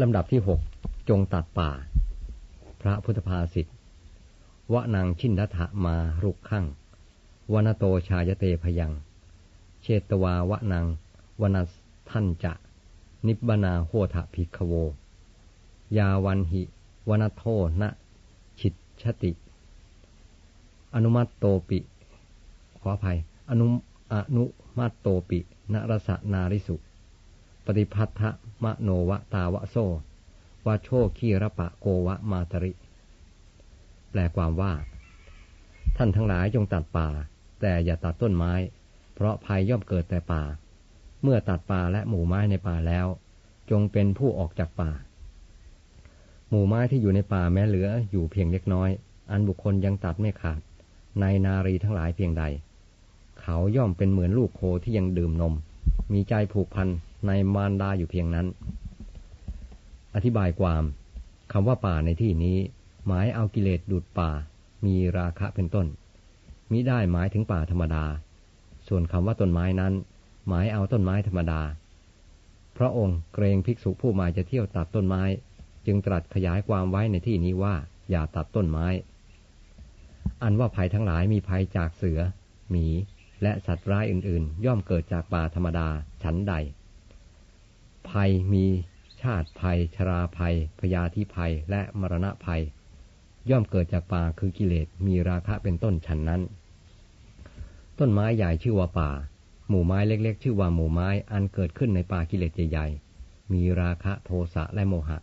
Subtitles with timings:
[0.00, 0.60] ลำดับที่หก
[1.08, 1.70] จงตัดป่า
[2.82, 3.66] พระพุทธภาษิต
[4.72, 6.66] วะนางชินดัฐมารุกขัง
[7.52, 8.92] วนโตชายเตพยัง
[9.82, 10.86] เชตวาวะนาง
[11.40, 11.56] วน
[12.10, 12.52] ท่านจะ
[13.26, 14.72] นิบบนาโหทะภิกขโว
[15.98, 16.62] ยาวันหิ
[17.08, 17.42] วนโท
[17.80, 17.88] นะ
[18.60, 19.32] ชิตชติ
[20.94, 21.78] อนุมัตโตปิ
[22.80, 23.18] ขออภัย
[23.50, 23.66] อนุ
[24.12, 24.44] อนุ
[24.78, 25.38] มัตโตปิ
[25.72, 26.76] นรสนาริสุ
[27.78, 28.22] ฏิพัทธ
[28.64, 29.76] มโนวตาวะโซ
[30.66, 32.72] วาโชคีระปะโกวะมาตริ
[34.10, 34.72] แปลความว่า
[35.96, 37.08] ท่านทั้งหลายจงตัดป่า
[37.60, 38.52] แต่อย่าตัดต้นไม้
[39.14, 40.42] เพราะภัยย่อมเกิดแต่ป่า
[41.22, 43.06] เมื่อตัดป่าและหมู่ไม้ในป่าแล้ว
[43.70, 44.90] จงเป็นผู้ออกจากป่า
[46.48, 48.90] หมู่ไม้ที่อยู่ในป่าแม้เหลืออยู่เพียงเล็กน้อย
[49.30, 50.60] อันบุคคลยังตัดไม่ขาด
[51.20, 52.44] ในนารีทั้งหลายเพียงใด
[53.40, 55.54] เขาย่อมเป็นเหมือนลูกโคที่ยังดื่มนม
[56.12, 56.88] มีใจผูกพัน
[57.26, 58.46] ในมารดาอยู่เพียงนั้น
[60.14, 60.84] อธิบายความ
[61.52, 62.58] คำว่าป่าในที่นี้
[63.06, 64.30] หมายเอากิเลสดูดป่า
[64.84, 65.86] มีราคะเป็นต้น
[66.70, 68.04] มิได้หมายถึงป่าธรรมดา
[68.88, 69.94] ส่วนคำว่าต้นไม้นั้น
[70.48, 71.60] หมายเอาต้นไม้ธรรมดา
[72.76, 75.22] พระองค์เกรงภิกษุผู้มาจะเที่ยวตัดต้นไม้
[75.86, 77.74] จึงตรัสขยายความไว้ในที่นี้ว่า
[78.10, 78.86] อย่าตัดต้นไม้
[80.42, 82.20] อันว่าภัยทั้งหลายมีภัยจากเสือ
[82.70, 82.86] หมี
[83.42, 85.88] และสัตว์ร้ายอื่นๆ ย่อมเกิดจากป่าธรรมดา
[86.22, 86.54] ฉันใด
[88.08, 88.66] ภัยมี
[89.22, 92.62] ชาติภัย ชราภัย พยาธิภัย และมรณะภัย
[93.50, 96.42] ย่อมเกิดจากป่าคือกิเลส มีราคะเป็นต้นฉันนั้น
[97.98, 99.10] ต้นไม้ใหญ่ชื่อว่าป่า
[99.68, 105.18] หมู่ไม้เล็กๆ ชื่อว่าหมู่ไม้ อันเกิดขึ้นในป่ากิเลสใหญ่ๆ มีราคะโทสะและโมหะ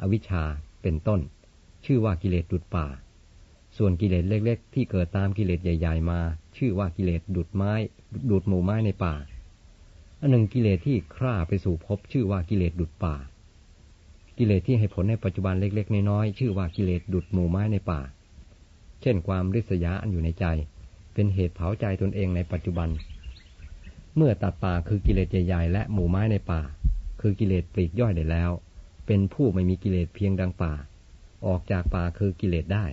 [0.00, 0.44] อวิชชา
[0.82, 1.20] เป็นต้น
[1.84, 2.86] ชื่อว่ากิเลสดุดป่า
[3.76, 6.20] ส่วนกิเลสเล็ก ๆ ที่เกิดตามกิเลสใหญ่ ๆ มา
[6.56, 7.72] ชื่อว่ากิเลสดุดไม้
[8.30, 9.14] ดุดหมู่ไม้ในป่า
[10.20, 13.14] อันหนึ่งกิเลสที่คร่าไปสู่ภพชื่อว่ากิเลสดุดป่า
[14.38, 18.00] กิเลสที่ให้ผลในปัจจุบันเล็กๆน้อยๆชื่อว่ากิเลสดุดหมู่ไม้ในป่า
[19.02, 20.44] เช่นความริษยาอันอยู่ในใจ
[21.14, 22.88] เป็นเหตุเผาใจตนเองในปัจจุบัน
[24.16, 26.60] เมื่อตัดป่าคือกิเลสใหญ่ๆและหมู่ไม้ในป่า
[27.20, 28.50] คือกิเลสปลีกย่อยได้แล้ว
[29.06, 30.72] เป็นผู้ไม่มีกิเลสเพียงดังป่า
[31.46, 32.86] ออกจากป่าคือกิเลสได้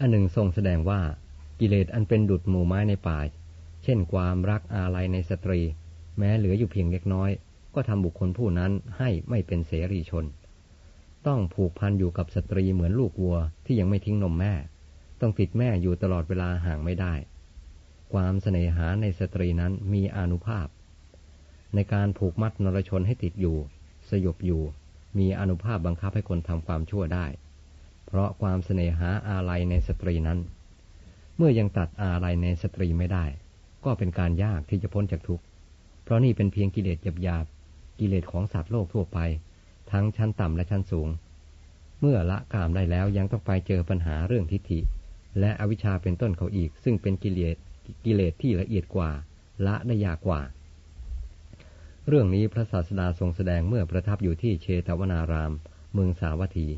[0.00, 1.00] อันหนึ่งทรงแสดงว่า
[1.60, 3.18] กิเลสอันเป็นดุจหมู่ไม้ในป่า
[3.88, 5.60] เช่นความรักอาลัยในสตรี
[6.18, 7.30] แม้เหลืออยู่เพียงเล็กน้อย
[7.74, 10.24] ก็ทำบุคคลผู้นั้นให้ไม่เป็นเสรีชน
[11.26, 14.54] ต้องผูกพันอยู่กับสตรีเหมือนลูกวัวที่ยังไม่ทิ้งนมแม่
[15.20, 17.14] ต้องติดแม่อยู่ตลอดเวลาห่างไม่ได้
[18.12, 20.66] ความเสน่หาในสตรีนั้นมีอนุภาพ
[21.74, 23.56] ในการผูกมัดนรชนให้ติดอยู่
[24.08, 24.62] สยบอยู่
[25.18, 27.26] มีอนุภาพบังคับให้คนทำความชั่วได้
[28.06, 30.38] เพราะความเสน่หาอาลัยในสตรีนั้น
[31.36, 33.26] เมื่อยังตัดอาลัยในสตรีไม่ได้
[33.86, 35.44] ก็เป็นการยากที่จะพ้นจากทุกข์
[36.02, 39.18] เพราะนี่เป็นเพียงกิเลสหยาบๆกิเลสของสัตว์โลกทั่วไป
[39.92, 41.08] ทั้งชั้นต่ำและชั้นสูง
[42.00, 44.80] เมื่อละกามได้แล้วยังต้องไปเจอปัญหาเรื่องทิฏฐิ
[45.40, 47.56] และอวิชชาเป็นต้นเขาอีก ซึ่งเป็นกิเลส
[48.04, 49.10] กิเลสที่ละเอียดกว่า
[49.66, 50.40] ละได้ยากกว่า
[52.08, 55.52] เรื่องนี้พระศาสดาทรงแสดงเมื่อประทับอยู่ที่เชตวนาราม
[55.92, 56.68] เมืองสาวัตถี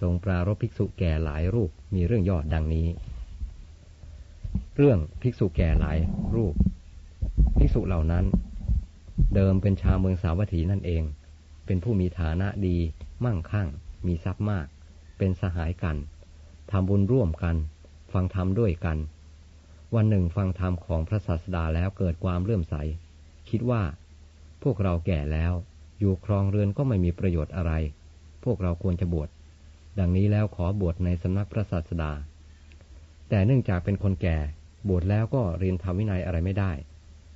[0.00, 2.86] ทรงปรารบภิกษุแก่หลายรูปมีเรื่องยอดดังนี้
[4.78, 5.98] เรื่องภิกษุแก่หลาย
[6.34, 6.54] รูป
[7.58, 8.24] ภิกษุเหล่านั้น
[9.34, 11.02] เดิมเป็นชาวเมืองสาวัตถีนั่นเอง
[11.66, 12.76] เป็นผู้มีฐานะดี
[13.24, 13.68] มั่งคั่ง
[14.06, 14.66] มีทรัพย์มาก
[15.18, 15.96] เป็นสหายกัน
[16.70, 17.56] ทำบุญร่วมกัน
[18.12, 18.98] ฟังธรรมด้วยกัน
[19.94, 22.74] วันหนึ่งฟังธรรมของพระศาสดาแล้วเกิดความเลื่อมใส
[23.50, 23.82] คิดว่า
[24.62, 25.52] พวกเราแก่แล้ว
[25.98, 27.72] อยู่ครองเรือนก็ไม่มีประโยชน์อะไร
[28.44, 29.28] พวกเราควรจะบวช
[29.98, 32.12] ดังนี้แล้วขอบวชในสำนักพระศาสดา
[33.28, 34.38] แต่เนื่องจากเป็นคนแก่
[34.88, 36.72] บวชแล้วก็เรียนทำวินัยอะไรไม่ได้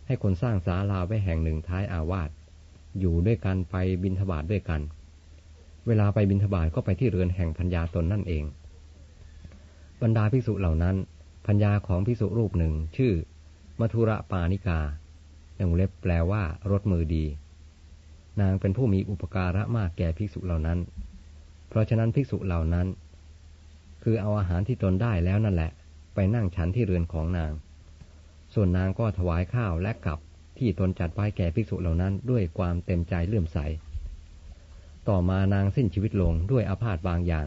[0.06, 2.30] ให้คนสร้างศาลาไว้แห่งหนึ่งท้ายอาวาส
[3.00, 4.80] อยู่ด้วยกันไปบินทบาทด้วยกัน
[5.86, 8.44] เวลาไปบินทบาทก็ไปที่เรือนแห่งพัญญาตนนั่นเอง
[10.02, 10.96] บรรดาภิกษุเหล่านั้น
[11.46, 13.12] พัญญาของภิกษุรูปหนึ่งชื่อ
[13.80, 14.80] มัทุระปานิกา
[15.56, 17.24] อย่างเล็บแปลว่ารถมือดี
[18.40, 20.78] นางเป็นผู้มีอุปการะมากแก่ภิกษุเหล่านั้น
[21.68, 22.86] เพราะฉะนั้นภิกษุเหล่านั้น
[24.02, 25.72] คือเอาอาหารที่ตนได้แล้วนั่นแหละ
[26.20, 27.52] ไปนั่งฉันที่เรือนของนาง
[28.54, 30.18] ส่วนนางก็ถวายข้าวและกับ
[30.58, 33.58] ที่ตนจัดไว้แก่ภิกษุเหล่านั้นด้วยความเต็มใจเลื่อมใส
[35.08, 37.46] ต่อมานางสิ้นชีวิตลงด้วยอาพาธบางอย่าง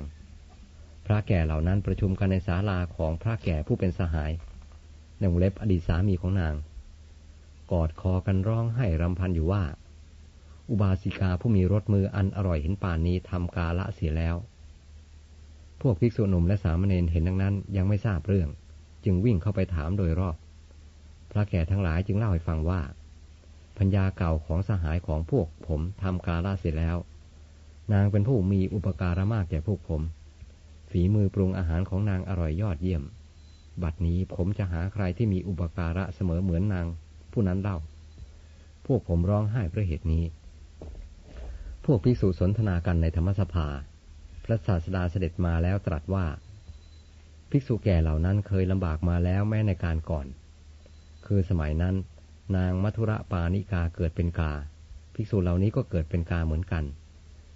[1.05, 4.31] พระแก่เหล่านั้นประชุมกันในศาลาของพระแก่ผู้เป็นสหาย
[5.17, 6.55] ในวงเล็บอดีตสามีของนาง
[7.71, 9.63] กอดคอกันร้องไห้รำพันอยู่ว่า
[10.69, 14.37] อุบาสิกาผู้มีรสมืออันอร่อยเห็นป่านนี้ทำกาละเสียแล้ว
[15.81, 18.49] พวกภิกษุหนุ่มและสามเณรเห็นดังนั้นยังไม่ทราบเรื่อง
[19.05, 20.35] จึงวิ่งเข้าไปถามโดยรอบ
[21.31, 22.81] พระแก่ทั้งหลายจึงเล่าให้ฟังว่า
[23.77, 26.97] พัญญาเก่าของสหายของพวกผมทำกาลาเสร็จแล้ว
[27.93, 30.01] นางเป็นผู้มีอุปการะมากแก่พวกผม
[30.91, 33.03] ฝีมือปรุงอาหารของนางอร่อยยอดเยี่ยม
[33.83, 36.85] บัดนี้ผมจะหาใครที่มีอุปการะเสมอเหมือนนาง
[37.31, 37.77] ผู้นั้นเล่า
[38.85, 40.23] พวกผมร้องไห้เพราะเหตุนี้
[41.85, 43.67] พวกภิกษุสนทนากันในธรรมสภา
[44.43, 46.25] พระศาสดาเสด็จมาแล้วตรัสว่า
[47.51, 50.27] ภิกษุแก่เหล่านั้นเคยลำบากมาแล้วแม้ในการก่อน
[51.25, 51.95] คือสมัยนั้น
[52.55, 54.53] นางมัทุระปานิกาเกิดเป็นกา
[55.13, 56.83] ภิกษุเหล่านี้ก็เกิดเป็นกาเหมือนกัน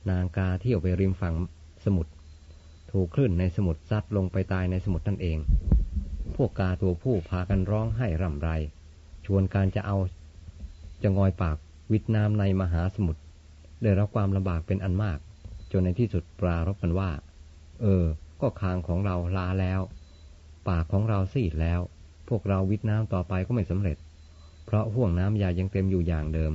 [0.10, 1.36] นางกาเที่ยวไปริมฝั่ง
[1.86, 2.12] สมุทร
[2.92, 5.38] ถูกคลื่นในสมุทรซัดลงไปตายในสมุทรนั่นเอง
[6.36, 8.50] พวกกาตัวผู้พากันร้องไห้ร่ำไร
[9.26, 9.98] ชวนการจะเอา
[11.04, 11.58] จะงอยปาก
[11.92, 13.22] วิดน้ำในมหาสมุทร
[13.84, 15.20] ได้รับความลำบากเป็นอันมาก
[15.72, 17.10] จนในที่สุดปรารบกันว่า
[17.82, 18.06] เออ
[18.42, 19.82] ก็คางของเราลาแล้ว
[20.68, 21.80] ปากของเราซีดแล้ว
[22.30, 23.98] พวกเราวิดน้ำต่อไปก็ไม่สำเร็จ
[24.66, 26.54] เพราะห่วงน้ำยายังเต็มอยู่อย่างเดิม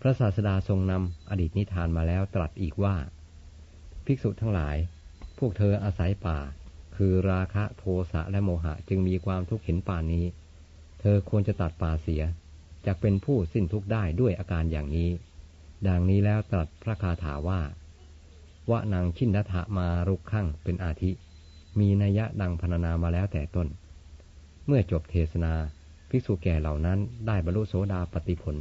[0.00, 2.96] พระศาสดาทรงนำอดีตนิทานมาแล้วตรัสอีกว่า
[4.04, 4.76] ภิกษุทั้งหลาย
[5.38, 6.38] พวกเธออาศัยป่า
[6.96, 10.24] คือราคะโทสะและโมหะจึงมีความทุกข์เห็นป่านนี้
[11.00, 12.22] เธอควรจะตัดป่าเสีย
[12.86, 15.10] จะเป็นผู้สิ้นทุกข์ได้ด้วยอาการอย่างนี้
[15.88, 17.60] ดังนี้แล้วตรัสพระคาถาว่า
[18.70, 21.10] วะนางชินดทะมารุกขังเป็นอาทิ
[21.78, 23.68] มีนัยยะดังพรรณนามาแล้วแต่ต้น
[24.66, 25.52] เมื่อจบเทศนา
[26.08, 28.56] ภิกษุแก่เหล่านั้นได้บรรลุโสดาปติผล